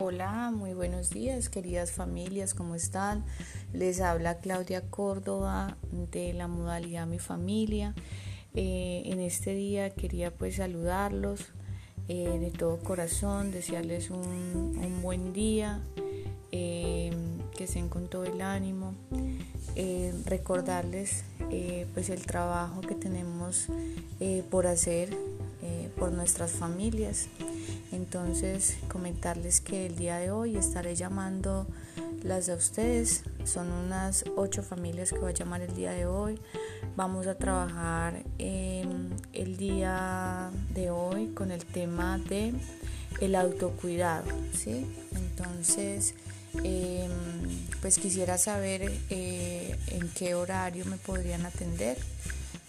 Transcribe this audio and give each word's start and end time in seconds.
Hola, 0.00 0.52
muy 0.54 0.74
buenos 0.74 1.10
días, 1.10 1.48
queridas 1.48 1.90
familias, 1.90 2.54
¿cómo 2.54 2.76
están? 2.76 3.24
Les 3.72 4.00
habla 4.00 4.38
Claudia 4.38 4.82
Córdoba 4.82 5.76
de 6.12 6.32
la 6.34 6.46
modalidad 6.46 7.04
Mi 7.08 7.18
Familia. 7.18 7.96
Eh, 8.54 9.02
en 9.06 9.18
este 9.18 9.54
día 9.54 9.90
quería 9.90 10.30
pues 10.32 10.54
saludarlos 10.56 11.46
eh, 12.06 12.38
de 12.38 12.52
todo 12.52 12.78
corazón, 12.78 13.50
desearles 13.50 14.10
un, 14.10 15.02
buen 15.02 15.32
día, 15.32 15.80
eh, 16.52 17.10
que 17.56 17.64
estén 17.64 17.88
con 17.88 18.06
todo 18.06 18.24
el 18.24 18.40
ánimo, 18.40 18.94
recordarles 20.26 21.24
pues 21.92 22.08
el 22.10 22.24
trabajo 22.24 22.82
que 22.82 22.94
tenemos 22.94 23.66
por 24.48 24.68
hacer 24.68 25.10
por 25.96 26.12
nuestras 26.12 26.52
familias. 26.52 27.26
Entonces, 27.92 28.76
comentarles 28.88 29.60
que 29.60 29.86
el 29.86 29.96
día 29.96 30.18
de 30.18 30.30
hoy 30.30 30.56
estaré 30.56 30.94
llamando 30.94 31.66
las 32.22 32.46
de 32.46 32.54
ustedes. 32.54 33.24
Son 33.44 33.70
unas 33.70 34.24
ocho 34.36 34.62
familias 34.62 35.10
que 35.10 35.18
voy 35.18 35.30
a 35.30 35.34
llamar 35.34 35.62
el 35.62 35.74
día 35.74 35.92
de 35.92 36.06
hoy. 36.06 36.40
Vamos 36.96 37.26
a 37.26 37.36
trabajar 37.36 38.22
el 38.38 39.56
día 39.56 40.50
de 40.74 40.90
hoy 40.90 41.28
con 41.28 41.50
el 41.50 41.64
tema 41.64 42.18
de 42.18 42.54
el 43.20 43.34
autocuidado, 43.34 44.30
¿sí? 44.54 44.86
Entonces, 45.16 46.14
em, 46.62 47.10
pues 47.80 47.98
quisiera 47.98 48.38
saber 48.38 48.92
eh, 49.10 49.76
en 49.88 50.08
qué 50.10 50.34
horario 50.34 50.84
me 50.84 50.96
podrían 50.96 51.46
atender. 51.46 51.98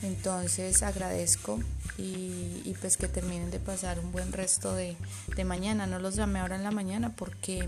Entonces 0.01 0.81
agradezco 0.81 1.59
y, 1.99 2.75
pues 2.79 2.97
que 2.97 3.07
terminen 3.07 3.51
de 3.51 3.59
pasar 3.59 3.99
un 3.99 4.11
buen 4.11 4.31
resto 4.31 4.73
de, 4.73 4.95
mañana. 5.45 5.87
No 5.87 5.99
los 5.99 6.15
llamé 6.15 6.39
ahora 6.39 6.55
en 6.55 6.63
la 6.63 6.71
mañana 6.71 7.15
porque 7.15 7.67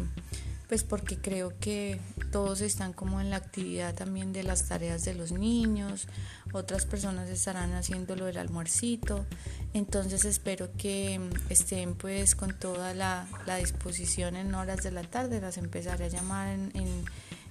pues 0.68 0.86
porque 0.86 1.18
creo 1.18 1.52
que 1.60 2.00
todos 2.32 2.62
están 2.62 2.94
como 2.94 3.20
en 3.20 3.30
la 3.30 3.36
actividad 3.36 3.94
también 3.94 4.32
de 4.32 4.44
las 4.44 4.70
tareas 4.70 5.04
de 5.04 5.14
los 5.14 5.34
niños, 5.34 6.08
otras 6.54 6.86
personas 6.86 7.30
estarán 7.30 7.74
haciendo 7.74 8.16
lo 8.16 8.24
del 8.24 8.38
almuercito, 8.38 9.26
entonces 9.74 10.24
espero 10.24 10.70
que 10.78 11.20
estén 11.50 11.96
pues 11.96 12.36
con 12.36 12.58
toda 12.58 12.94
la, 12.94 13.28
disposición 13.60 14.38
en 14.38 14.56
horas 14.56 14.82
de 14.82 14.92
la 14.92 15.04
tarde, 15.04 15.42
las 15.42 15.58
empezaré 15.58 16.06
a 16.06 16.08
llamar 16.08 16.48
en, 16.48 16.72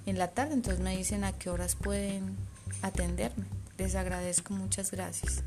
en 0.06 0.18
la 0.18 0.28
tarde, 0.28 0.54
entonces 0.54 0.82
me 0.82 0.96
dicen 0.96 1.24
a 1.24 1.32
qué 1.32 1.50
horas 1.50 1.74
pueden 1.76 2.36
atenderme. 2.80 3.44
Les 3.76 3.96
agradezco, 3.96 4.54
muchas 4.54 4.90
gracias. 4.90 5.42